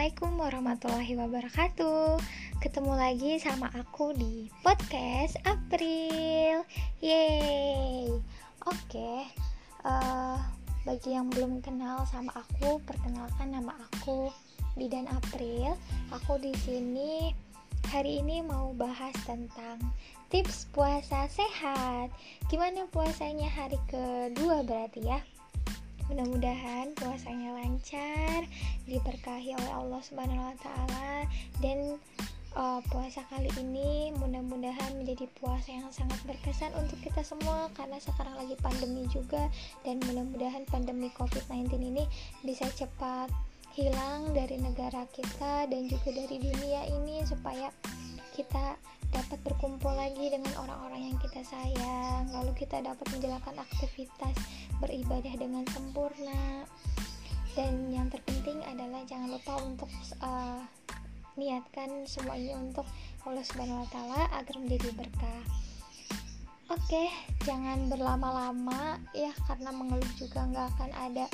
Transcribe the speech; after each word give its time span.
Assalamualaikum 0.00 0.40
warahmatullahi 0.40 1.12
wabarakatuh. 1.12 2.24
Ketemu 2.64 2.92
lagi 2.96 3.36
sama 3.36 3.68
aku 3.68 4.16
di 4.16 4.48
podcast 4.64 5.36
April. 5.44 6.64
Yeay. 7.04 8.08
Oke 8.64 9.28
uh, 9.84 10.40
Bagi 10.88 11.12
yang 11.12 11.28
belum 11.28 11.60
kenal 11.60 12.08
sama 12.08 12.32
aku 12.32 12.80
Perkenalkan 12.88 13.52
nama 13.52 13.76
aku 13.76 14.32
Bidan 14.72 15.04
April. 15.12 15.76
Aku 16.16 16.40
di 16.40 16.56
sini 16.64 17.36
hari 17.92 18.24
ini 18.24 18.40
mau 18.40 18.72
bahas 18.72 19.12
tentang 19.28 19.84
tips 20.32 20.64
puasa 20.72 21.28
sehat. 21.28 22.08
Gimana 22.48 22.88
puasanya 22.88 23.52
hari 23.52 23.76
kedua 23.84 24.64
berarti 24.64 25.04
ya 25.04 25.20
Mudah-mudahan 26.10 26.90
puasanya 26.98 27.54
lancar, 27.54 28.42
diberkahi 28.90 29.54
oleh 29.54 29.72
Allah 29.72 30.00
Subhanahu 30.02 30.42
wa 30.42 30.56
taala. 30.58 31.24
Dan 31.62 32.02
uh, 32.58 32.82
puasa 32.90 33.22
kali 33.30 33.46
ini 33.62 34.10
mudah-mudahan 34.18 34.98
menjadi 34.98 35.30
puasa 35.38 35.70
yang 35.70 35.86
sangat 35.94 36.18
berkesan 36.26 36.74
untuk 36.74 36.98
kita 36.98 37.22
semua 37.22 37.70
karena 37.78 38.02
sekarang 38.02 38.34
lagi 38.34 38.58
pandemi 38.58 39.06
juga. 39.06 39.46
Dan 39.86 40.02
mudah-mudahan 40.02 40.66
pandemi 40.66 41.14
Covid-19 41.14 41.78
ini 41.78 42.04
bisa 42.42 42.66
cepat 42.74 43.30
hilang 43.70 44.34
dari 44.34 44.58
negara 44.58 45.06
kita 45.14 45.70
dan 45.70 45.86
juga 45.86 46.10
dari 46.10 46.42
dunia 46.42 46.90
ini 46.90 47.22
supaya 47.22 47.70
kita 48.34 48.74
dapat 49.14 49.38
berkumpul 49.80 49.96
lagi 49.96 50.28
dengan 50.28 50.52
orang-orang 50.60 51.08
yang 51.08 51.18
kita 51.24 51.40
sayang 51.40 52.28
lalu 52.36 52.52
kita 52.52 52.84
dapat 52.84 53.00
menjalankan 53.16 53.64
aktivitas 53.64 54.36
beribadah 54.76 55.32
dengan 55.40 55.64
sempurna 55.72 56.68
dan 57.56 57.88
yang 57.88 58.12
terpenting 58.12 58.60
adalah 58.68 59.00
jangan 59.08 59.32
lupa 59.32 59.56
untuk 59.64 59.88
uh, 60.20 60.60
niatkan 61.40 62.04
semua 62.04 62.36
ini 62.36 62.52
untuk 62.60 62.84
Allah 63.24 63.40
Subhanahu 63.40 63.80
wa 63.80 63.88
taala 63.88 64.28
agar 64.36 64.60
menjadi 64.60 64.92
berkah. 64.92 65.44
Oke, 66.68 67.08
jangan 67.48 67.88
berlama-lama 67.88 69.00
ya 69.16 69.32
karena 69.48 69.72
mengeluh 69.72 70.12
juga 70.20 70.44
nggak 70.44 70.76
akan 70.76 70.90
ada 71.08 71.24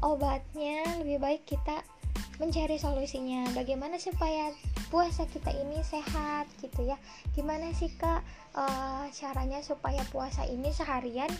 obatnya. 0.00 0.88
Lebih 1.04 1.20
baik 1.20 1.44
kita 1.44 1.84
mencari 2.40 2.80
solusinya. 2.80 3.52
Bagaimana 3.52 4.00
supaya 4.00 4.48
puasa 4.92 5.24
kita 5.24 5.48
ini 5.56 5.80
sehat 5.80 6.44
gitu 6.60 6.84
ya. 6.84 7.00
Gimana 7.32 7.72
sih 7.72 7.88
kak 7.96 8.20
uh, 8.52 9.08
caranya 9.08 9.64
supaya 9.64 10.04
puasa 10.12 10.44
ini 10.44 10.68
seharian? 10.68 11.32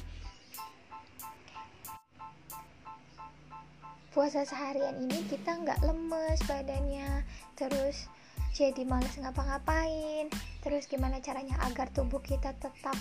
Puasa 4.16 4.48
seharian 4.48 4.96
ini 5.04 5.20
kita 5.28 5.52
nggak 5.60 5.84
lemes 5.84 6.40
badannya 6.48 7.28
terus 7.52 8.08
jadi 8.56 8.88
males 8.88 9.12
ngapa-ngapain 9.20 10.32
terus 10.64 10.88
gimana 10.88 11.20
caranya 11.20 11.60
agar 11.68 11.92
tubuh 11.92 12.24
kita 12.24 12.56
tetap 12.56 12.96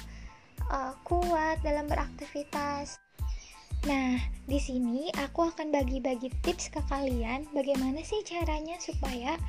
uh, 0.68 1.00
kuat 1.08 1.64
dalam 1.64 1.88
beraktivitas. 1.88 3.00
Nah, 3.82 4.14
di 4.46 4.62
sini 4.62 5.10
aku 5.16 5.48
akan 5.48 5.74
bagi-bagi 5.74 6.30
tips 6.46 6.70
ke 6.70 6.84
kalian 6.86 7.50
bagaimana 7.50 8.06
sih 8.06 8.22
caranya 8.22 8.78
supaya 8.78 9.40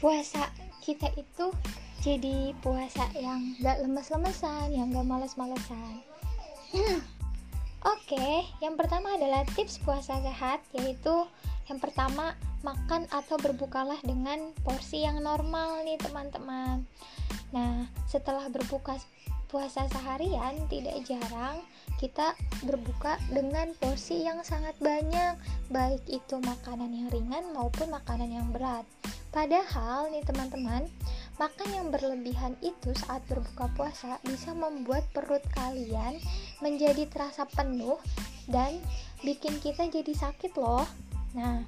puasa 0.00 0.48
kita 0.80 1.12
itu 1.14 1.52
jadi 2.00 2.56
puasa 2.64 3.04
yang 3.12 3.52
gak 3.60 3.84
lemes-lemesan, 3.84 4.72
yang 4.72 4.88
gak 4.88 5.04
males-malesan. 5.04 6.00
Oke, 7.84 8.16
okay, 8.16 8.48
yang 8.64 8.80
pertama 8.80 9.16
adalah 9.16 9.44
tips 9.52 9.80
puasa 9.84 10.16
sehat, 10.20 10.64
yaitu 10.72 11.28
yang 11.68 11.76
pertama 11.76 12.36
makan 12.64 13.04
atau 13.12 13.36
berbukalah 13.40 14.00
dengan 14.04 14.52
porsi 14.64 15.04
yang 15.04 15.20
normal 15.20 15.84
nih 15.84 16.00
teman-teman. 16.00 16.84
Nah, 17.52 17.88
setelah 18.08 18.48
berbuka 18.48 18.96
puasa 19.48 19.84
seharian, 19.92 20.56
tidak 20.72 21.04
jarang 21.04 21.60
kita 22.00 22.32
berbuka 22.64 23.20
dengan 23.28 23.76
porsi 23.76 24.24
yang 24.24 24.40
sangat 24.40 24.72
banyak, 24.80 25.36
baik 25.68 26.00
itu 26.08 26.40
makanan 26.40 26.96
yang 26.96 27.08
ringan 27.12 27.44
maupun 27.52 27.92
makanan 27.92 28.32
yang 28.32 28.48
berat. 28.52 28.88
Padahal 29.30 30.10
nih 30.10 30.26
teman-teman, 30.26 30.90
makan 31.38 31.68
yang 31.70 31.88
berlebihan 31.94 32.58
itu 32.66 32.90
saat 32.98 33.22
berbuka 33.30 33.70
puasa 33.78 34.18
bisa 34.26 34.50
membuat 34.50 35.06
perut 35.14 35.42
kalian 35.54 36.18
menjadi 36.58 37.06
terasa 37.06 37.46
penuh 37.46 38.02
dan 38.50 38.82
bikin 39.22 39.54
kita 39.62 39.86
jadi 39.86 40.10
sakit 40.10 40.58
loh. 40.58 40.82
Nah, 41.38 41.62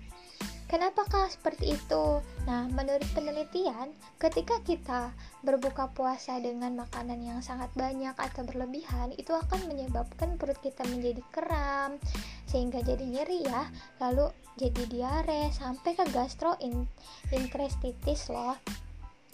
Kenapakah 0.73 1.29
seperti 1.29 1.77
itu? 1.77 2.25
Nah, 2.49 2.65
menurut 2.73 3.05
penelitian, 3.13 3.93
ketika 4.17 4.57
kita 4.65 5.13
berbuka 5.45 5.93
puasa 5.93 6.41
dengan 6.41 6.73
makanan 6.81 7.21
yang 7.21 7.45
sangat 7.45 7.69
banyak 7.77 8.17
atau 8.17 8.41
berlebihan, 8.49 9.13
itu 9.21 9.37
akan 9.37 9.69
menyebabkan 9.69 10.41
perut 10.41 10.57
kita 10.65 10.81
menjadi 10.89 11.21
kram, 11.29 12.01
sehingga 12.49 12.81
jadi 12.81 13.05
nyeri 13.05 13.45
ya, 13.45 13.69
lalu 14.01 14.33
jadi 14.57 14.89
diare 14.89 15.53
sampai 15.53 15.93
ke 15.93 16.09
gastroenteritis 16.09 18.33
loh 18.33 18.57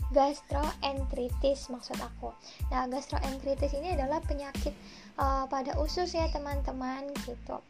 gastroenteritis 0.08 1.68
maksud 1.68 2.00
aku. 2.00 2.32
Nah, 2.72 2.88
gastroenteritis 2.88 3.76
ini 3.76 3.92
adalah 3.92 4.24
penyakit 4.24 4.72
uh, 5.20 5.44
pada 5.46 5.76
usus 5.78 6.16
ya 6.16 6.26
teman-teman 6.32 7.12
gitu. 7.28 7.60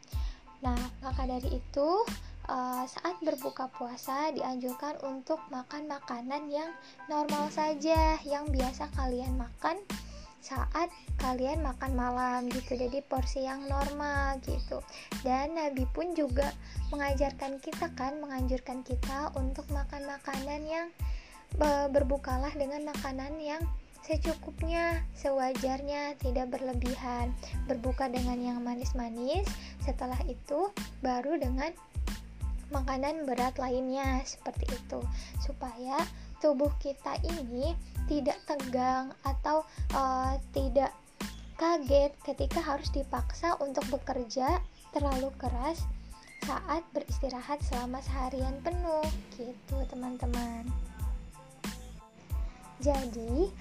Nah, 0.63 0.79
maka 1.03 1.27
dari 1.27 1.59
itu 1.59 1.89
uh, 2.49 2.83
saat 2.89 3.15
berbuka 3.21 3.69
puasa 3.77 4.33
dianjurkan 4.33 4.97
untuk 5.05 5.37
makan 5.53 5.85
makanan 5.85 6.49
yang 6.49 6.73
normal 7.05 7.47
saja 7.53 8.17
yang 8.25 8.49
biasa 8.49 8.89
kalian 8.97 9.37
makan 9.37 9.77
saat 10.39 10.89
kalian 11.19 11.61
makan 11.61 11.93
malam 11.93 12.47
gitu 12.49 12.73
jadi 12.73 13.03
porsi 13.05 13.45
yang 13.45 13.59
normal 13.69 14.39
gitu 14.41 14.81
dan 15.21 15.53
Nabi 15.53 15.85
pun 15.93 16.15
juga 16.17 16.49
mengajarkan 16.89 17.59
kita 17.61 17.91
kan 17.93 18.17
menganjurkan 18.23 18.81
kita 18.81 19.29
untuk 19.37 19.67
makan 19.69 20.09
makanan 20.09 20.61
yang 20.65 20.87
berbukalah 21.91 22.53
dengan 22.53 22.87
makanan 22.87 23.41
yang 23.41 23.61
secukupnya, 24.05 25.05
sewajarnya, 25.13 26.17
tidak 26.17 26.49
berlebihan. 26.49 27.29
Berbuka 27.69 28.09
dengan 28.09 28.41
yang 28.41 28.59
manis-manis, 28.65 29.45
setelah 29.85 30.17
itu 30.25 30.71
baru 31.05 31.37
dengan 31.37 31.69
makanan 32.69 33.25
berat 33.25 33.57
lainnya 33.57 34.21
seperti 34.25 34.69
itu. 34.69 34.99
Supaya 35.41 35.97
tubuh 36.39 36.71
kita 36.79 37.19
ini 37.25 37.75
tidak 38.07 38.39
tegang 38.47 39.13
atau 39.27 39.67
uh, 39.93 40.33
tidak 40.55 40.93
kaget 41.59 42.15
ketika 42.23 42.63
harus 42.63 42.87
dipaksa 42.95 43.59
untuk 43.59 43.83
bekerja 43.91 44.63
terlalu 44.95 45.29
keras 45.35 45.83
saat 46.47 46.87
beristirahat 46.95 47.59
selama 47.67 47.99
seharian 47.99 48.55
penuh 48.63 49.05
gitu 49.35 49.77
teman-teman. 49.91 50.63
Jadi 52.79 53.51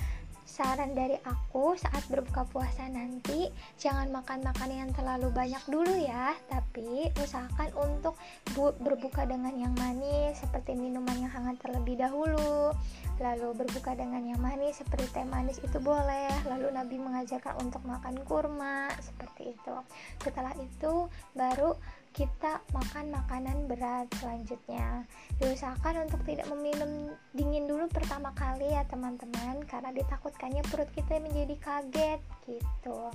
saran 0.48 0.96
dari 0.96 1.20
aku 1.28 1.76
saat 1.76 2.00
berbuka 2.08 2.48
puasa 2.48 2.88
nanti 2.88 3.52
jangan 3.76 4.08
makan 4.08 4.40
makan 4.40 4.70
yang 4.72 4.90
terlalu 4.96 5.28
banyak 5.28 5.60
dulu 5.68 5.92
ya. 5.92 6.32
Tapi 6.48 7.12
usahakan 7.20 7.68
untuk 7.76 8.16
bu 8.56 8.72
berbuka 8.80 9.28
dengan 9.28 9.52
yang 9.60 9.76
manis 9.76 10.40
seperti 10.40 10.72
minuman 10.72 11.20
yang 11.20 11.28
hangat 11.28 11.60
terlebih 11.60 12.00
dahulu. 12.00 12.72
Lalu 13.20 13.48
berbuka 13.60 13.92
dengan 13.92 14.24
yang 14.24 14.40
manis 14.40 14.80
seperti 14.80 15.12
teh 15.12 15.28
manis 15.28 15.60
itu 15.60 15.76
boleh. 15.76 16.32
Lalu 16.48 16.72
Nabi 16.72 16.96
mengajarkan 16.96 17.60
untuk 17.60 17.84
makan 17.84 18.16
kurma 18.24 18.88
seperti 19.04 19.52
itu. 19.52 19.76
Setelah 20.24 20.56
itu 20.56 21.12
baru 21.36 21.76
kita 22.18 22.58
makan 22.74 23.14
makanan 23.14 23.70
berat 23.70 24.10
selanjutnya. 24.18 25.06
Diusahakan 25.38 26.10
untuk 26.10 26.18
tidak 26.26 26.50
meminum 26.50 27.14
dingin 27.30 27.70
dulu 27.70 27.86
pertama 27.86 28.34
kali 28.34 28.74
ya 28.74 28.82
teman-teman 28.90 29.62
karena 29.70 29.94
ditakutkannya 29.94 30.66
perut 30.66 30.90
kita 30.98 31.22
menjadi 31.22 31.54
kaget 31.62 32.20
gitu. 32.50 33.14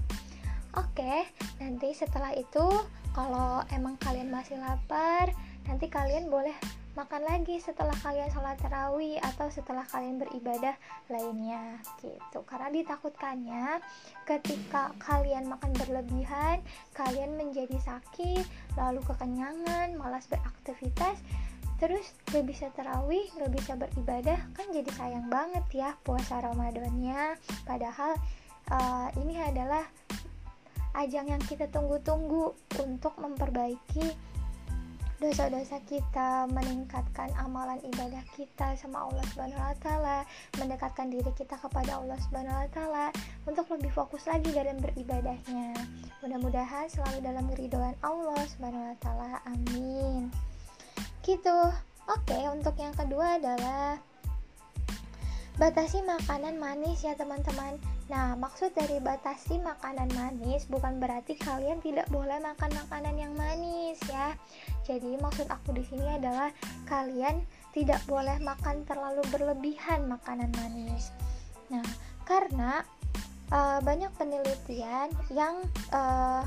Oke 0.79 1.27
nanti 1.59 1.91
setelah 1.91 2.31
itu 2.31 2.63
kalau 3.11 3.59
emang 3.75 3.99
kalian 3.99 4.31
masih 4.31 4.55
lapar 4.55 5.35
nanti 5.67 5.91
kalian 5.91 6.31
boleh 6.31 6.55
makan 6.93 7.25
lagi 7.25 7.57
setelah 7.57 7.93
kalian 8.05 8.29
sholat 8.29 8.53
tarawih 8.61 9.17
atau 9.17 9.49
setelah 9.49 9.81
kalian 9.89 10.21
beribadah 10.21 10.77
lainnya 11.09 11.81
gitu. 11.97 12.45
Karena 12.45 12.69
ditakutkannya 12.69 13.81
ketika 14.29 14.93
kalian 15.01 15.49
makan 15.49 15.73
berlebihan 15.73 16.61
kalian 16.93 17.33
menjadi 17.33 17.77
sakit 17.81 18.45
lalu 18.77 19.01
kekenyangan 19.09 19.97
malas 19.97 20.29
beraktivitas 20.29 21.17
terus 21.81 22.13
gak 22.29 22.45
bisa 22.47 22.69
terawih 22.77 23.27
gak 23.35 23.51
bisa 23.51 23.73
beribadah 23.75 24.39
kan 24.55 24.69
jadi 24.71 24.87
sayang 24.93 25.27
banget 25.33 25.65
ya 25.73 25.97
puasa 26.05 26.45
ramadannya. 26.45 27.41
Padahal 27.65 28.13
uh, 28.69 29.09
ini 29.17 29.41
adalah 29.41 29.81
ajang 30.93 31.25
yang 31.25 31.41
kita 31.41 31.65
tunggu-tunggu 31.73 32.53
untuk 32.85 33.17
memperbaiki 33.17 34.32
dosa-dosa 35.23 35.79
kita, 35.87 36.51
meningkatkan 36.51 37.31
amalan 37.39 37.79
ibadah 37.87 38.19
kita 38.35 38.75
sama 38.75 39.07
Allah 39.07 39.23
Subhanahu 39.31 39.63
wa 39.63 39.75
taala, 39.79 40.17
mendekatkan 40.59 41.07
diri 41.07 41.31
kita 41.31 41.55
kepada 41.55 42.03
Allah 42.03 42.19
Subhanahu 42.27 42.59
wa 42.59 42.67
taala 42.75 43.05
untuk 43.47 43.71
lebih 43.71 43.87
fokus 43.95 44.27
lagi 44.27 44.51
dalam 44.51 44.75
beribadahnya. 44.83 45.71
Mudah-mudahan 46.19 46.91
selalu 46.91 47.23
dalam 47.23 47.47
keridhaan 47.55 47.95
Allah 48.03 48.43
Subhanahu 48.51 48.91
wa 48.91 48.97
taala. 48.99 49.31
Amin. 49.47 50.27
Gitu. 51.23 51.57
Oke, 52.03 52.35
untuk 52.51 52.75
yang 52.75 52.91
kedua 52.91 53.39
adalah 53.39 53.95
batasi 55.55 56.03
makanan 56.03 56.59
manis 56.59 56.99
ya 57.07 57.15
teman-teman 57.15 57.79
Nah, 58.13 58.37
maksud 58.37 58.77
dari 58.77 59.01
batasi 59.01 59.57
makanan 59.57 60.05
manis 60.13 60.69
bukan 60.69 61.01
berarti 61.01 61.33
kalian 61.33 61.81
tidak 61.81 62.05
boleh 62.13 62.37
makan 62.37 62.69
makanan 62.85 63.17
yang 63.17 63.33
manis 63.33 63.97
ya. 64.05 64.37
Jadi 64.85 65.17
maksud 65.17 65.49
aku 65.49 65.73
di 65.73 65.81
sini 65.81 66.21
adalah 66.21 66.53
kalian 66.85 67.41
tidak 67.73 67.97
boleh 68.05 68.37
makan 68.37 68.85
terlalu 68.85 69.25
berlebihan 69.33 70.05
makanan 70.05 70.53
manis. 70.61 71.09
Nah, 71.73 71.81
karena 72.21 72.85
uh, 73.49 73.81
banyak 73.81 74.13
penelitian 74.13 75.09
yang 75.33 75.65
uh, 75.89 76.45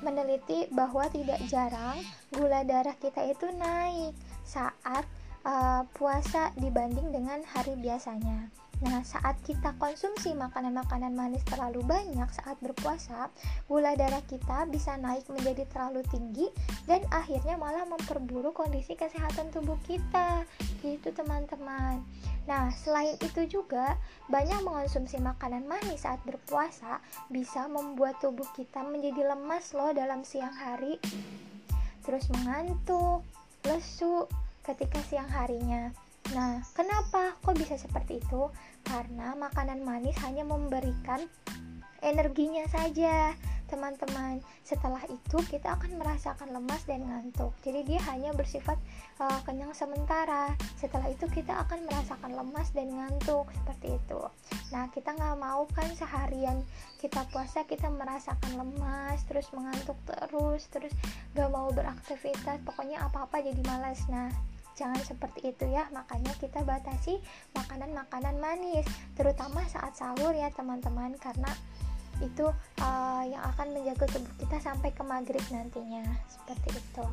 meneliti 0.00 0.64
bahwa 0.72 1.12
tidak 1.12 1.44
jarang 1.52 2.00
gula 2.32 2.64
darah 2.64 2.96
kita 2.96 3.20
itu 3.28 3.52
naik 3.52 4.16
saat 4.48 5.04
uh, 5.44 5.84
puasa 5.92 6.56
dibanding 6.56 7.12
dengan 7.12 7.44
hari 7.44 7.76
biasanya. 7.76 8.48
Nah, 8.80 9.04
saat 9.04 9.36
kita 9.44 9.76
konsumsi 9.76 10.32
makanan-makanan 10.32 11.12
manis 11.12 11.44
terlalu 11.44 11.84
banyak 11.84 12.24
saat 12.32 12.56
berpuasa, 12.64 13.28
gula 13.68 13.92
darah 13.92 14.24
kita 14.24 14.64
bisa 14.72 14.96
naik 14.96 15.28
menjadi 15.28 15.68
terlalu 15.68 16.00
tinggi 16.08 16.48
dan 16.88 17.04
akhirnya 17.12 17.60
malah 17.60 17.84
memperburuk 17.84 18.56
kondisi 18.56 18.96
kesehatan 18.96 19.52
tubuh 19.52 19.76
kita. 19.84 20.48
Gitu, 20.80 21.12
teman-teman. 21.12 22.00
Nah, 22.48 22.72
selain 22.72 23.20
itu 23.20 23.44
juga 23.60 24.00
banyak 24.32 24.64
mengonsumsi 24.64 25.20
makanan 25.20 25.68
manis 25.68 26.08
saat 26.08 26.24
berpuasa 26.24 27.04
bisa 27.28 27.68
membuat 27.68 28.16
tubuh 28.24 28.48
kita 28.56 28.80
menjadi 28.80 29.36
lemas 29.36 29.76
loh 29.76 29.92
dalam 29.92 30.24
siang 30.24 30.56
hari. 30.56 30.96
Terus 32.00 32.32
mengantuk, 32.32 33.28
lesu 33.68 34.24
ketika 34.64 35.04
siang 35.04 35.28
harinya. 35.28 35.92
Nah, 36.30 36.62
kenapa 36.76 37.34
kok 37.42 37.56
bisa 37.58 37.74
seperti 37.74 38.20
itu? 38.22 38.52
Karena 38.86 39.34
makanan 39.34 39.82
manis 39.82 40.14
hanya 40.22 40.46
memberikan 40.46 41.24
energinya 42.00 42.64
saja, 42.70 43.34
teman-teman. 43.70 44.42
Setelah 44.66 45.00
itu 45.06 45.38
kita 45.46 45.78
akan 45.78 46.02
merasakan 46.02 46.50
lemas 46.50 46.82
dan 46.84 47.06
ngantuk. 47.06 47.54
Jadi 47.62 47.86
dia 47.86 48.00
hanya 48.10 48.34
bersifat 48.34 48.76
uh, 49.22 49.38
kenyang 49.46 49.70
sementara. 49.70 50.52
Setelah 50.74 51.06
itu 51.06 51.30
kita 51.30 51.54
akan 51.64 51.86
merasakan 51.86 52.34
lemas 52.34 52.74
dan 52.74 52.90
ngantuk 52.90 53.46
seperti 53.54 53.96
itu. 53.96 54.20
Nah 54.74 54.90
kita 54.90 55.14
nggak 55.14 55.38
mau 55.38 55.64
kan 55.70 55.88
seharian 55.94 56.66
kita 56.98 57.22
puasa 57.30 57.62
kita 57.64 57.86
merasakan 57.88 58.58
lemas, 58.58 59.22
terus 59.30 59.46
mengantuk 59.54 59.96
terus, 60.04 60.66
terus 60.68 60.92
nggak 61.38 61.50
mau 61.54 61.70
beraktivitas. 61.70 62.58
Pokoknya 62.66 63.06
apa-apa 63.06 63.38
jadi 63.38 63.62
malas. 63.62 64.02
Nah 64.10 64.28
jangan 64.80 65.00
seperti 65.04 65.52
itu 65.52 65.68
ya. 65.68 65.84
Makanya 65.92 66.32
kita 66.40 66.64
batasi 66.64 67.20
makanan-makanan 67.52 68.40
manis 68.40 68.88
terutama 69.12 69.60
saat 69.68 69.92
sahur 69.92 70.32
ya 70.32 70.48
teman-teman. 70.56 71.12
Karena 71.20 71.52
itu 72.24 72.48
uh, 72.80 73.22
yang 73.28 73.44
akan 73.52 73.76
menjaga 73.76 74.08
tubuh 74.08 74.34
kita 74.40 74.56
sampai 74.64 74.88
ke 74.96 75.02
maghrib 75.04 75.44
nantinya. 75.52 76.08
Seperti 76.32 76.80
itu. 76.80 77.04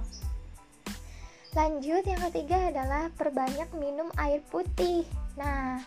Lanjut 1.52 2.04
yang 2.08 2.22
ketiga 2.32 2.72
adalah 2.72 3.12
perbanyak 3.20 3.68
minum 3.76 4.08
air 4.16 4.40
putih. 4.48 5.04
Nah 5.36 5.84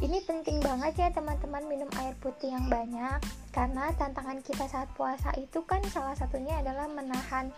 ini 0.00 0.18
penting 0.24 0.58
banget 0.64 0.96
ya 0.96 1.08
teman-teman 1.14 1.62
minum 1.70 1.90
air 2.02 2.18
putih 2.18 2.50
yang 2.50 2.66
banyak. 2.66 3.22
Karena 3.54 3.94
tantangan 3.94 4.42
kita 4.42 4.66
saat 4.66 4.90
puasa 4.98 5.30
itu 5.38 5.62
kan 5.62 5.78
salah 5.94 6.18
satunya 6.18 6.58
adalah 6.58 6.90
menahan 6.90 7.54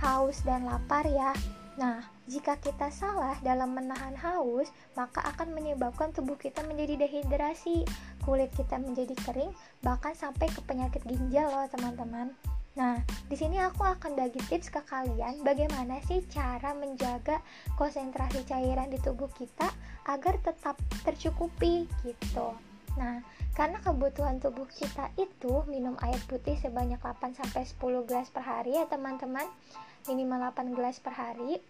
haus 0.00 0.40
dan 0.48 0.64
lapar 0.64 1.04
ya 1.04 1.36
Nah, 1.80 2.04
jika 2.28 2.60
kita 2.60 2.92
salah 2.92 3.40
dalam 3.40 3.72
menahan 3.72 4.12
haus, 4.20 4.68
maka 4.92 5.24
akan 5.32 5.56
menyebabkan 5.56 6.12
tubuh 6.12 6.36
kita 6.36 6.60
menjadi 6.68 7.08
dehidrasi, 7.08 7.88
kulit 8.20 8.52
kita 8.52 8.76
menjadi 8.76 9.16
kering, 9.24 9.48
bahkan 9.80 10.12
sampai 10.12 10.52
ke 10.52 10.60
penyakit 10.68 11.00
ginjal 11.08 11.48
loh, 11.48 11.64
teman-teman. 11.72 12.36
Nah, 12.76 13.00
di 13.32 13.34
sini 13.34 13.56
aku 13.56 13.80
akan 13.80 14.12
bagi 14.12 14.44
tips 14.46 14.68
ke 14.68 14.84
kalian 14.86 15.40
bagaimana 15.40 15.98
sih 16.04 16.20
cara 16.28 16.76
menjaga 16.76 17.40
konsentrasi 17.80 18.44
cairan 18.44 18.92
di 18.92 19.00
tubuh 19.00 19.32
kita 19.32 19.72
agar 20.04 20.36
tetap 20.44 20.76
tercukupi 21.02 21.88
gitu. 22.04 22.69
Nah, 22.98 23.22
karena 23.54 23.78
kebutuhan 23.84 24.42
tubuh 24.42 24.66
kita 24.66 25.12
itu 25.20 25.62
minum 25.70 25.94
air 26.02 26.18
putih 26.26 26.58
sebanyak 26.58 26.98
8 26.98 27.36
sampai 27.36 27.62
10 27.62 28.08
gelas 28.08 28.32
per 28.32 28.42
hari 28.42 28.78
ya, 28.78 28.88
teman-teman 28.90 29.46
minimal 30.08 30.50
8 30.50 30.74
gelas 30.74 30.96
per 30.98 31.12
hari 31.12 31.60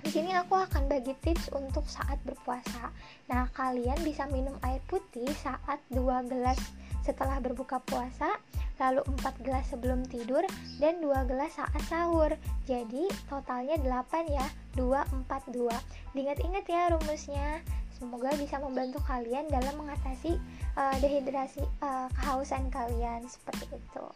di 0.00 0.08
sini 0.08 0.32
aku 0.32 0.56
akan 0.56 0.88
bagi 0.88 1.12
tips 1.20 1.52
untuk 1.52 1.84
saat 1.84 2.16
berpuasa. 2.24 2.88
Nah, 3.28 3.52
kalian 3.52 4.00
bisa 4.00 4.24
minum 4.32 4.56
air 4.64 4.80
putih 4.88 5.28
saat 5.44 5.76
2 5.92 6.24
gelas 6.24 6.56
setelah 7.04 7.36
berbuka 7.36 7.84
puasa, 7.84 8.40
lalu 8.80 9.04
4 9.20 9.44
gelas 9.44 9.68
sebelum 9.68 10.00
tidur, 10.08 10.40
dan 10.80 11.04
2 11.04 11.28
gelas 11.28 11.52
saat 11.52 11.82
sahur. 11.92 12.32
Jadi, 12.64 13.12
totalnya 13.28 13.76
8 13.76 14.24
ya, 14.32 14.46
2, 14.72 15.04
4, 15.28 15.52
2. 15.52 15.76
Diingat-ingat 16.16 16.64
ya 16.64 16.82
rumusnya. 16.96 17.60
Semoga 18.00 18.32
bisa 18.40 18.56
membantu 18.56 19.04
kalian 19.04 19.44
dalam 19.52 19.76
mengatasi 19.76 20.40
uh, 20.72 20.96
dehidrasi 21.04 21.60
uh, 21.84 22.08
kehausan 22.16 22.72
kalian 22.72 23.28
seperti 23.28 23.76
itu. 23.76 24.06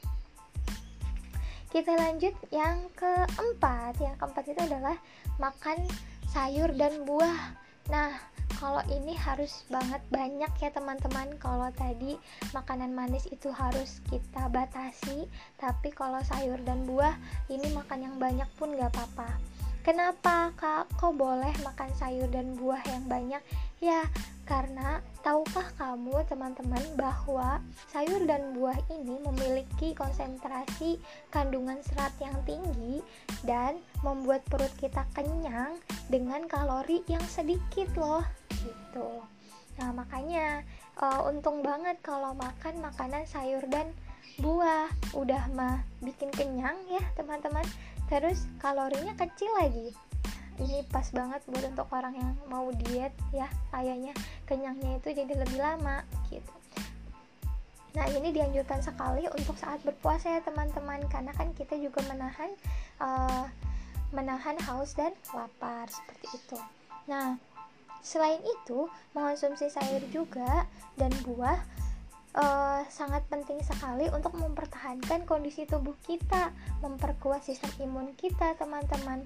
Kita 1.69 1.93
lanjut 1.93 2.33
yang 2.49 2.89
keempat. 2.97 4.01
Yang 4.01 4.17
keempat 4.17 4.45
itu 4.49 4.61
adalah 4.65 4.97
makan 5.37 5.85
sayur 6.33 6.73
dan 6.73 7.05
buah. 7.05 7.53
Nah 7.93 8.17
kalau 8.57 8.81
ini 8.89 9.13
harus 9.21 9.69
banget 9.69 10.01
banyak 10.09 10.49
ya 10.65 10.73
teman-teman. 10.73 11.37
Kalau 11.37 11.69
tadi 11.77 12.17
makanan 12.57 12.97
manis 12.97 13.29
itu 13.29 13.53
harus 13.53 14.01
kita 14.09 14.49
batasi 14.49 15.29
tapi 15.61 15.93
kalau 15.93 16.25
sayur 16.25 16.57
dan 16.65 16.89
buah 16.89 17.13
ini 17.53 17.69
makan 17.77 18.01
yang 18.01 18.17
banyak 18.17 18.49
pun 18.57 18.73
gak 18.81 18.89
apa-apa 18.97 19.54
Kenapa 19.85 20.49
kak 20.57 20.97
kok 20.97 21.13
boleh 21.13 21.53
makan 21.61 21.93
sayur 21.93 22.25
dan 22.33 22.57
buah 22.57 22.81
yang 22.89 23.05
banyak? 23.05 23.45
Ya, 23.85 24.09
karena 24.49 25.05
tahukah 25.21 25.69
kamu 25.77 26.25
teman-teman 26.25 26.81
bahwa 26.97 27.61
sayur 27.93 28.25
dan 28.25 28.57
buah 28.57 28.81
ini 28.89 29.21
memiliki 29.21 29.93
konsentrasi 29.93 30.97
kandungan 31.29 31.85
serat 31.85 32.17
yang 32.17 32.33
tinggi 32.49 33.05
dan 33.45 33.77
membuat 34.01 34.41
perut 34.49 34.73
kita 34.81 35.05
kenyang 35.13 35.77
dengan 36.09 36.49
kalori 36.49 37.05
yang 37.05 37.25
sedikit 37.29 37.93
loh, 38.01 38.25
gitu. 38.65 39.21
Nah, 39.77 39.93
makanya 39.93 40.65
uh, 40.97 41.29
untung 41.29 41.61
banget 41.61 42.01
kalau 42.01 42.33
makan 42.33 42.81
makanan 42.81 43.29
sayur 43.29 43.61
dan 43.69 43.93
buah 44.41 44.89
udah 45.15 45.47
mah 45.55 45.85
bikin 46.03 46.33
kenyang 46.35 46.75
ya 46.91 47.05
teman-teman 47.15 47.63
terus 48.09 48.47
kalorinya 48.61 49.15
kecil 49.17 49.51
lagi. 49.61 49.93
Ini 50.55 50.87
pas 50.87 51.11
banget 51.11 51.43
buat 51.51 51.65
untuk 51.67 51.91
orang 51.91 52.15
yang 52.15 52.31
mau 52.47 52.71
diet 52.71 53.11
ya 53.35 53.51
kayaknya 53.75 54.15
kenyangnya 54.47 55.03
itu 55.03 55.09
jadi 55.11 55.35
lebih 55.35 55.59
lama 55.59 56.07
gitu. 56.31 56.55
Nah 57.95 58.07
ini 58.11 58.31
dianjurkan 58.35 58.83
sekali 58.83 59.27
untuk 59.31 59.59
saat 59.59 59.83
berpuasa 59.83 60.39
ya 60.39 60.41
teman-teman. 60.43 61.03
Karena 61.11 61.35
kan 61.35 61.51
kita 61.55 61.75
juga 61.79 62.03
menahan 62.07 62.51
uh, 63.03 63.47
menahan 64.15 64.55
haus 64.71 64.95
dan 64.95 65.11
lapar 65.35 65.91
seperti 65.91 66.27
itu. 66.39 66.59
Nah 67.11 67.39
selain 68.05 68.39
itu 68.45 68.87
mengonsumsi 69.17 69.73
sayur 69.73 70.03
juga 70.13 70.69
dan 70.95 71.11
buah 71.27 71.59
uh, 72.35 72.83
sangat 72.91 73.23
penting 73.31 73.63
sekali 73.63 74.11
untuk 74.11 74.35
mempertahankan 74.37 75.25
kondisi 75.25 75.65
tubuh 75.65 75.95
kita, 76.05 76.51
memperkuat 76.83 77.47
sistem 77.47 77.71
imun 77.81 78.13
kita, 78.19 78.59
teman-teman. 78.59 79.23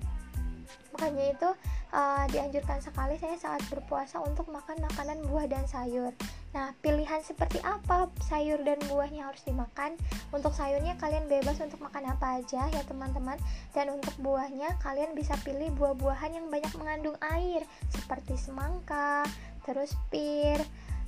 Makanya 0.93 1.25
itu 1.33 1.49
uh, 1.97 2.25
dianjurkan 2.29 2.81
sekali 2.85 3.17
saya 3.17 3.37
saat 3.41 3.65
berpuasa 3.73 4.21
untuk 4.21 4.53
makan 4.53 4.85
makanan 4.85 5.25
buah 5.25 5.49
dan 5.49 5.65
sayur. 5.65 6.13
Nah, 6.53 6.73
pilihan 6.81 7.21
seperti 7.21 7.61
apa 7.61 8.09
sayur 8.25 8.61
dan 8.65 8.81
buahnya 8.89 9.29
harus 9.29 9.41
dimakan? 9.45 9.97
Untuk 10.33 10.53
sayurnya 10.53 10.97
kalian 11.01 11.29
bebas 11.29 11.61
untuk 11.61 11.81
makan 11.81 12.13
apa 12.13 12.41
aja 12.41 12.69
ya 12.69 12.83
teman-teman. 12.85 13.37
Dan 13.73 13.97
untuk 13.97 14.13
buahnya 14.21 14.77
kalian 14.81 15.17
bisa 15.17 15.37
pilih 15.45 15.73
buah-buahan 15.77 16.37
yang 16.37 16.47
banyak 16.49 16.73
mengandung 16.77 17.17
air 17.33 17.65
seperti 17.93 18.37
semangka, 18.37 19.25
terus 19.65 19.93
pir, 20.09 20.61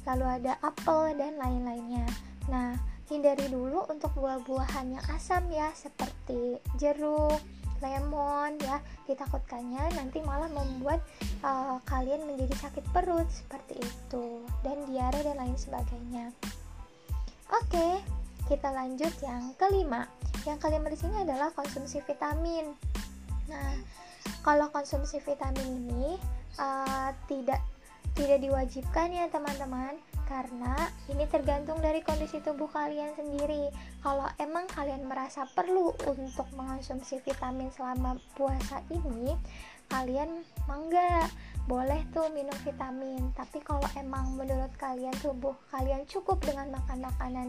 lalu 0.08 0.26
ada 0.40 0.56
apel 0.64 1.16
dan 1.16 1.36
lain-lainnya. 1.36 2.06
Nah, 2.48 2.76
hindari 3.08 3.46
dulu 3.50 3.84
untuk 3.90 4.14
buah-buahan 4.16 4.96
yang 4.96 5.04
asam 5.12 5.46
ya, 5.52 5.70
seperti 5.76 6.60
jeruk, 6.80 7.40
lemon 7.80 8.60
ya. 8.60 8.78
Ditakutkannya 9.08 9.96
nanti 9.96 10.20
malah 10.22 10.48
membuat 10.52 11.00
uh, 11.42 11.80
kalian 11.88 12.24
menjadi 12.28 12.68
sakit 12.68 12.84
perut 12.92 13.26
seperti 13.28 13.80
itu. 13.80 14.44
Dan 14.64 14.84
diare 14.88 15.20
dan 15.24 15.40
lain 15.40 15.56
sebagainya. 15.56 16.30
Oke 17.50 18.20
kita 18.50 18.66
lanjut 18.74 19.14
yang 19.22 19.54
kelima. 19.54 20.10
Yang 20.42 20.58
kelima 20.66 20.90
di 20.90 20.98
sini 20.98 21.22
adalah 21.22 21.54
konsumsi 21.54 22.02
vitamin. 22.02 22.74
Nah 23.46 23.78
kalau 24.42 24.66
konsumsi 24.74 25.22
vitamin 25.22 25.86
ini 25.86 26.18
uh, 26.58 27.14
tidak 27.30 27.62
tidak 28.20 28.44
diwajibkan 28.44 29.08
ya 29.16 29.32
teman-teman 29.32 29.96
karena 30.28 30.76
ini 31.08 31.24
tergantung 31.24 31.80
dari 31.80 32.04
kondisi 32.04 32.36
tubuh 32.44 32.68
kalian 32.68 33.16
sendiri. 33.16 33.72
Kalau 34.04 34.28
emang 34.36 34.68
kalian 34.68 35.08
merasa 35.08 35.48
perlu 35.56 35.96
untuk 36.04 36.44
mengonsumsi 36.52 37.18
vitamin 37.24 37.72
selama 37.72 38.20
puasa 38.36 38.84
ini, 38.92 39.32
kalian 39.88 40.44
mangga 40.68 41.32
boleh 41.64 42.04
tuh 42.12 42.28
minum 42.30 42.54
vitamin. 42.60 43.32
Tapi 43.32 43.58
kalau 43.64 43.88
emang 43.96 44.36
menurut 44.36 44.70
kalian 44.76 45.16
tubuh 45.24 45.56
kalian 45.72 46.04
cukup 46.04 46.44
dengan 46.44 46.76
makan 46.76 47.00
makanan 47.00 47.48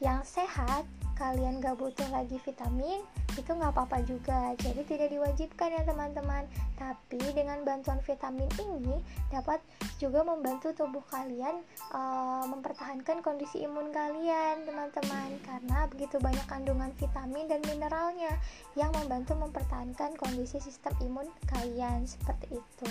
yang 0.00 0.24
sehat, 0.24 0.88
kalian 1.14 1.60
gak 1.60 1.76
butuh 1.76 2.08
lagi 2.08 2.40
vitamin 2.40 3.04
itu 3.34 3.50
nggak 3.50 3.72
apa-apa 3.74 3.98
juga. 4.06 4.54
Jadi 4.58 4.82
tidak 4.86 5.08
diwajibkan 5.10 5.68
ya 5.74 5.82
teman-teman. 5.82 6.44
Tapi 6.78 7.20
dengan 7.34 7.62
bantuan 7.62 8.00
vitamin 8.02 8.48
ini 8.58 8.98
dapat 9.30 9.60
juga 9.98 10.22
membantu 10.22 10.74
tubuh 10.74 11.02
kalian 11.10 11.62
uh, 11.94 12.44
mempertahankan 12.50 13.22
kondisi 13.22 13.62
imun 13.66 13.90
kalian 13.90 14.66
teman-teman. 14.66 15.30
Karena 15.42 15.86
begitu 15.90 16.16
banyak 16.22 16.46
kandungan 16.46 16.90
vitamin 16.98 17.46
dan 17.50 17.60
mineralnya 17.66 18.32
yang 18.78 18.90
membantu 18.94 19.34
mempertahankan 19.38 20.14
kondisi 20.18 20.58
sistem 20.62 20.94
imun 21.02 21.26
kalian. 21.50 22.06
Seperti 22.06 22.58
itu 22.58 22.90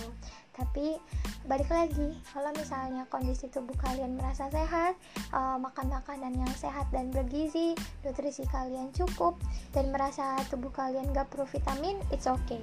tapi 0.53 1.01
balik 1.49 1.67
lagi 1.67 2.13
kalau 2.29 2.53
misalnya 2.53 3.03
kondisi 3.09 3.49
tubuh 3.49 3.73
kalian 3.81 4.15
merasa 4.15 4.47
sehat 4.53 4.93
uh, 5.33 5.57
makan 5.57 5.89
makanan 5.89 6.33
yang 6.37 6.53
sehat 6.53 6.85
dan 6.93 7.09
bergizi 7.09 7.73
nutrisi 8.05 8.45
kalian 8.47 8.93
cukup 8.93 9.35
dan 9.73 9.89
merasa 9.89 10.37
tubuh 10.53 10.69
kalian 10.69 11.09
gak 11.11 11.27
perlu 11.33 11.49
vitamin 11.49 11.97
it's 12.13 12.29
okay 12.29 12.61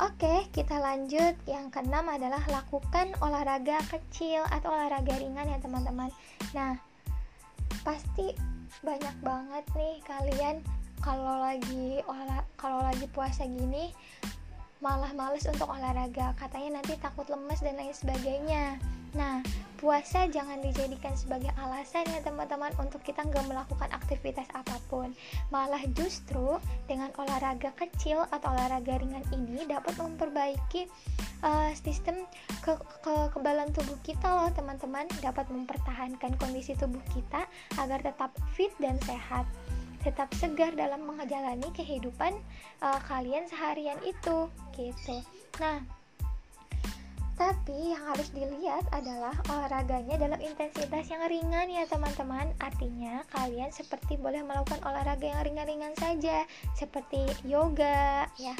Oke, 0.00 0.48
kita 0.56 0.82
lanjut. 0.82 1.36
Yang 1.46 1.78
keenam 1.78 2.08
adalah 2.10 2.42
lakukan 2.50 3.12
olahraga 3.22 3.78
kecil 3.86 4.42
atau 4.50 4.72
olahraga 4.74 5.14
ringan 5.20 5.46
ya 5.46 5.60
teman-teman. 5.62 6.10
Nah, 6.56 6.74
pasti 7.86 8.34
banyak 8.82 9.16
banget 9.22 9.64
nih 9.76 10.00
kalian 10.02 10.56
kalau 11.02 11.44
lagi 11.44 12.02
olah 12.06 12.42
kalau 12.58 12.82
lagi 12.82 13.06
puasa 13.10 13.44
gini 13.44 13.94
malah 14.82 15.14
males 15.14 15.46
untuk 15.46 15.70
olahraga 15.70 16.34
katanya 16.34 16.82
nanti 16.82 16.98
takut 16.98 17.24
lemes 17.30 17.62
dan 17.62 17.78
lain 17.78 17.94
sebagainya. 17.94 18.82
Nah 19.14 19.38
puasa 19.78 20.26
jangan 20.26 20.58
dijadikan 20.58 21.14
sebagai 21.14 21.54
alasan 21.58 22.02
ya 22.10 22.18
teman-teman 22.22 22.74
untuk 22.82 22.98
kita 23.06 23.22
nggak 23.22 23.46
melakukan 23.46 23.86
aktivitas 23.94 24.50
apa 24.50 24.82
pun. 24.90 25.14
Malah 25.54 25.86
justru 25.94 26.58
dengan 26.90 27.14
olahraga 27.14 27.70
kecil 27.78 28.26
atau 28.34 28.50
olahraga 28.50 28.98
ringan 28.98 29.22
ini 29.30 29.70
dapat 29.70 29.94
memperbaiki 30.02 30.90
uh, 31.46 31.70
sistem 31.78 32.26
ke 32.66 32.74
kekebalan 33.06 33.70
tubuh 33.70 33.98
kita 34.02 34.26
loh 34.26 34.50
teman-teman. 34.50 35.06
Dapat 35.22 35.46
mempertahankan 35.46 36.34
kondisi 36.42 36.74
tubuh 36.74 37.02
kita 37.14 37.46
agar 37.78 38.02
tetap 38.02 38.34
fit 38.58 38.74
dan 38.82 38.98
sehat 39.06 39.46
tetap 40.02 40.28
segar 40.36 40.74
dalam 40.74 41.06
menjalani 41.06 41.70
kehidupan 41.72 42.34
uh, 42.82 43.00
kalian 43.06 43.46
seharian 43.46 43.98
itu 44.02 44.50
gitu. 44.74 45.16
Nah 45.62 46.02
tapi 47.32 47.90
yang 47.90 48.06
harus 48.06 48.28
dilihat 48.30 48.86
adalah 48.94 49.34
olahraganya 49.50 50.14
dalam 50.14 50.38
intensitas 50.38 51.10
yang 51.10 51.26
ringan 51.26 51.66
ya 51.72 51.88
teman-teman. 51.90 52.52
Artinya 52.60 53.24
kalian 53.34 53.72
seperti 53.74 54.20
boleh 54.20 54.44
melakukan 54.46 54.78
olahraga 54.84 55.26
yang 55.26 55.42
ringan-ringan 55.42 55.96
saja 55.98 56.44
seperti 56.78 57.24
yoga 57.42 58.30
ya. 58.38 58.54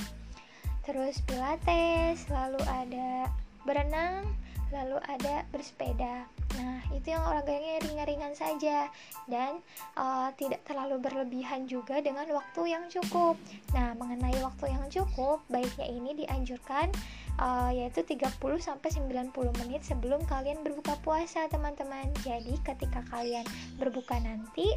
Terus 0.82 1.22
pilates 1.22 2.26
lalu 2.26 2.58
ada 2.66 3.30
berenang 3.62 4.26
lalu 4.72 4.98
ada 5.04 5.44
bersepeda. 5.52 6.26
Nah 6.56 6.80
itu 6.96 7.12
yang 7.12 7.22
olahraganya 7.22 7.84
ringan-ringan 7.84 8.34
saja 8.34 8.88
dan 9.28 9.60
uh, 9.94 10.32
tidak 10.40 10.64
terlalu 10.64 10.98
berlebihan 10.98 11.68
juga 11.68 12.00
dengan 12.00 12.24
waktu 12.32 12.72
yang 12.72 12.88
cukup. 12.88 13.36
Nah 13.76 13.92
mengenai 13.94 14.36
waktu 14.40 14.72
yang 14.72 14.84
cukup 14.88 15.44
baiknya 15.52 15.86
ini 15.86 16.24
dianjurkan 16.24 16.88
uh, 17.36 17.70
yaitu 17.70 18.00
30 18.02 18.32
sampai 18.58 18.88
90 18.90 19.60
menit 19.64 19.84
sebelum 19.84 20.24
kalian 20.24 20.64
berbuka 20.64 20.96
puasa 21.04 21.46
teman-teman. 21.52 22.08
Jadi 22.24 22.56
ketika 22.64 23.04
kalian 23.12 23.44
berbuka 23.76 24.16
nanti 24.18 24.72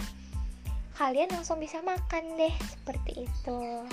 kalian 0.95 1.27
langsung 1.31 1.59
bisa 1.59 1.83
makan 1.83 2.39
deh 2.39 2.55
seperti 2.71 3.27
itu 3.27 3.83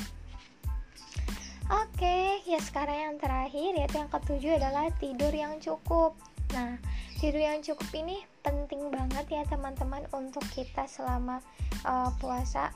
Oke, 1.70 2.42
ya 2.42 2.58
sekarang 2.58 2.98
yang 2.98 3.16
terakhir 3.22 3.70
yaitu 3.78 4.02
yang 4.02 4.10
ketujuh 4.10 4.58
adalah 4.58 4.90
tidur 4.98 5.30
yang 5.30 5.62
cukup. 5.62 6.18
Nah, 6.50 6.74
tidur 7.22 7.38
yang 7.38 7.62
cukup 7.62 7.86
ini 7.94 8.18
penting 8.42 8.90
banget 8.90 9.26
ya 9.30 9.42
teman-teman 9.46 10.02
untuk 10.10 10.42
kita 10.50 10.90
selama 10.90 11.38
uh, 11.86 12.10
puasa. 12.18 12.74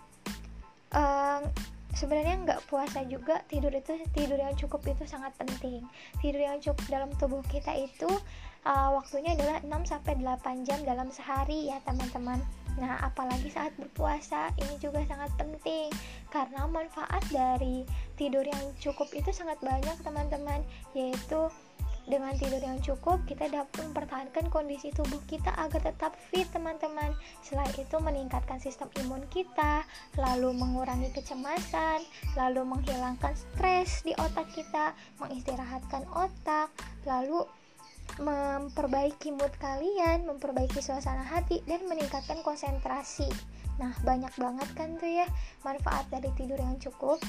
Uh, 0.94 1.42
sebenarnya 1.96 2.36
nggak 2.44 2.60
puasa 2.68 3.02
juga 3.08 3.40
tidur 3.48 3.72
itu 3.72 3.96
tidur 4.12 4.36
yang 4.36 4.52
cukup 4.54 4.84
itu 4.84 5.08
sangat 5.08 5.32
penting. 5.40 5.80
Tidur 6.20 6.44
yang 6.44 6.60
cukup 6.60 6.84
dalam 6.92 7.10
tubuh 7.16 7.40
kita 7.48 7.72
itu 7.72 8.06
uh, 8.68 8.90
waktunya 8.92 9.32
adalah 9.32 9.64
6 9.64 9.72
sampai 9.88 10.20
8 10.20 10.68
jam 10.68 10.78
dalam 10.84 11.08
sehari 11.08 11.72
ya 11.72 11.80
teman-teman. 11.88 12.38
Nah, 12.76 13.00
apalagi 13.00 13.48
saat 13.48 13.72
berpuasa 13.80 14.52
ini 14.60 14.76
juga 14.76 15.00
sangat 15.08 15.32
penting 15.40 15.88
karena 16.28 16.68
manfaat 16.68 17.24
dari 17.32 17.88
tidur 18.20 18.44
yang 18.44 18.60
cukup 18.76 19.08
itu 19.16 19.32
sangat 19.32 19.56
banyak, 19.64 19.96
teman-teman, 20.04 20.60
yaitu 20.92 21.48
dengan 22.06 22.38
tidur 22.38 22.62
yang 22.62 22.78
cukup, 22.78 23.26
kita 23.26 23.50
dapat 23.50 23.82
mempertahankan 23.82 24.46
kondisi 24.46 24.94
tubuh 24.94 25.18
kita 25.26 25.50
agar 25.58 25.82
tetap 25.82 26.14
fit, 26.30 26.46
teman-teman. 26.54 27.10
Selain 27.42 27.70
itu, 27.74 27.98
meningkatkan 27.98 28.62
sistem 28.62 28.86
imun 29.02 29.26
kita, 29.26 29.82
lalu 30.14 30.54
mengurangi 30.54 31.10
kecemasan, 31.10 32.06
lalu 32.38 32.62
menghilangkan 32.62 33.34
stres 33.34 34.06
di 34.06 34.14
otak 34.22 34.46
kita, 34.54 34.94
mengistirahatkan 35.18 36.06
otak, 36.14 36.70
lalu 37.02 37.42
memperbaiki 38.22 39.34
mood 39.34 39.50
kalian, 39.58 40.30
memperbaiki 40.30 40.78
suasana 40.78 41.26
hati, 41.26 41.58
dan 41.66 41.84
meningkatkan 41.90 42.38
konsentrasi. 42.46 43.26
Nah, 43.76 43.92
banyak 44.06 44.32
banget 44.40 44.68
kan 44.72 44.96
tuh 44.96 45.10
ya 45.10 45.26
manfaat 45.66 46.08
dari 46.08 46.30
tidur 46.38 46.56
yang 46.56 46.78
cukup. 46.80 47.20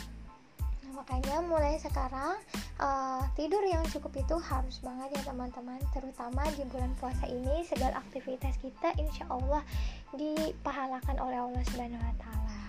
Makanya 0.98 1.46
mulai 1.46 1.78
sekarang 1.78 2.42
uh, 2.82 3.22
tidur 3.38 3.62
yang 3.62 3.86
cukup 3.94 4.18
itu 4.18 4.34
harus 4.42 4.82
banget 4.82 5.14
ya 5.14 5.30
teman-teman, 5.30 5.78
terutama 5.94 6.42
di 6.58 6.66
bulan 6.74 6.90
puasa 6.98 7.30
ini 7.30 7.62
segala 7.70 8.02
aktivitas 8.02 8.58
kita 8.58 8.98
insya 8.98 9.30
Allah 9.30 9.62
dipahalakan 10.18 11.22
oleh 11.22 11.38
Allah 11.38 11.62
Subhanahu 11.70 12.02
Wa 12.02 12.16
Taala. 12.18 12.62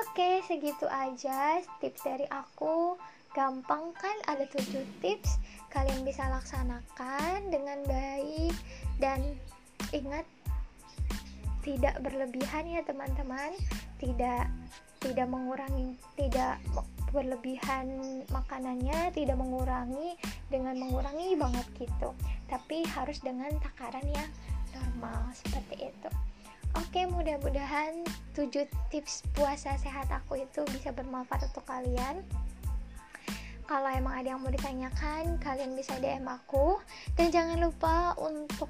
Oke, 0.00 0.40
segitu 0.48 0.88
aja 0.88 1.60
tips 1.78 2.08
dari 2.08 2.24
aku. 2.32 2.96
Gampang 3.36 3.92
kan 4.00 4.16
ada 4.32 4.48
7 4.48 4.80
tips 5.04 5.36
kalian 5.68 6.08
bisa 6.08 6.24
laksanakan 6.32 7.52
dengan 7.52 7.84
baik 7.84 8.56
dan 8.96 9.20
ingat 9.92 10.24
tidak 11.60 12.00
berlebihan 12.00 12.64
ya 12.64 12.80
teman-teman 12.80 13.52
tidak 14.00 14.48
tidak 15.04 15.28
mengurangi 15.28 16.00
tidak 16.16 16.56
berlebihan 17.14 17.86
makanannya 18.30 19.10
tidak 19.14 19.36
mengurangi 19.38 20.18
dengan 20.50 20.78
mengurangi 20.78 21.38
banget 21.38 21.66
gitu. 21.78 22.14
Tapi 22.50 22.86
harus 22.94 23.18
dengan 23.22 23.50
takaran 23.62 24.06
yang 24.10 24.30
normal 24.74 25.30
seperti 25.34 25.90
itu. 25.90 26.10
Oke 26.76 27.08
mudah-mudahan 27.08 28.04
7 28.36 28.68
tips 28.92 29.24
puasa 29.32 29.80
sehat 29.80 30.12
aku 30.12 30.44
itu 30.44 30.60
bisa 30.74 30.92
bermanfaat 30.92 31.48
untuk 31.48 31.64
kalian. 31.64 32.20
Kalau 33.66 33.90
emang 33.90 34.22
ada 34.22 34.36
yang 34.36 34.44
mau 34.44 34.52
ditanyakan 34.52 35.42
kalian 35.42 35.74
bisa 35.74 35.96
DM 35.98 36.28
aku. 36.28 36.78
Dan 37.18 37.32
jangan 37.32 37.58
lupa 37.58 38.14
untuk 38.20 38.68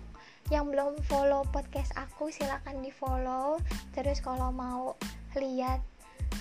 yang 0.55 0.71
belum 0.71 0.95
follow 1.11 1.43
podcast 1.51 1.91
aku 1.99 2.31
silahkan 2.31 2.79
di 2.79 2.95
follow 2.95 3.59
terus 3.91 4.23
kalau 4.23 4.55
mau 4.55 4.95
lihat 5.35 5.83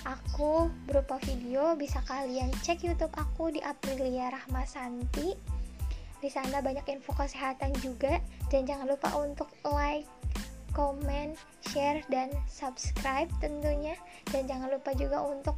aku 0.06 0.70
berupa 0.86 1.18
video 1.22 1.74
bisa 1.74 1.98
kalian 2.06 2.54
cek 2.62 2.86
YouTube 2.86 3.14
aku 3.18 3.50
di 3.50 3.60
Aprilia 3.62 4.30
Rahmasanti 4.30 5.56
di 6.16 6.32
sana 6.32 6.64
banyak 6.64 6.88
info 6.88 7.12
kesehatan 7.12 7.76
juga. 7.78 8.18
Dan 8.48 8.64
jangan 8.64 8.88
lupa 8.88 9.12
untuk 9.20 9.50
like 9.62 10.08
comment, 10.72 11.36
share 11.70 12.00
dan 12.08 12.32
subscribe 12.48 13.28
tentunya. 13.38 13.94
Dan 14.32 14.48
jangan 14.48 14.72
lupa 14.72 14.90
juga 14.96 15.22
untuk 15.22 15.56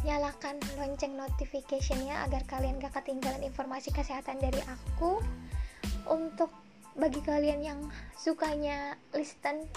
nyalakan 0.00 0.56
lonceng 0.80 1.12
notificationnya 1.20 2.24
agar 2.24 2.40
kalian 2.48 2.80
gak 2.80 2.96
ketinggalan 2.96 3.44
informasi 3.44 3.92
kesehatan 3.92 4.40
dari 4.40 4.62
aku. 4.64 5.20
Untuk 6.08 6.48
bagi 6.98 7.22
kalian 7.22 7.60
yang 7.62 7.80
sukanya 8.16 8.98
listen 9.14 9.68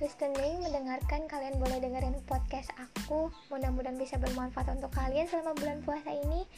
listening 0.00 0.64
mendengarkan 0.64 1.28
kalian 1.28 1.60
boleh 1.60 1.76
dengerin 1.76 2.16
podcast 2.24 2.72
aku. 2.80 3.28
Mudah-mudahan 3.52 4.00
bisa 4.00 4.16
bermanfaat 4.16 4.72
untuk 4.72 4.88
kalian 4.96 5.28
selama 5.28 5.52
bulan 5.60 5.84
puasa 5.84 6.10
ini. 6.10 6.48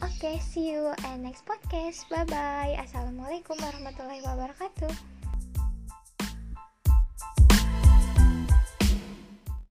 Oke 0.00 0.16
okay, 0.16 0.36
see 0.40 0.72
you 0.72 0.88
and 1.04 1.20
next 1.20 1.44
podcast. 1.44 2.08
Bye 2.08 2.24
bye 2.24 2.74
assalamualaikum 2.80 3.60
warahmatullahi 3.60 4.24
wabarakatuh 4.24 5.19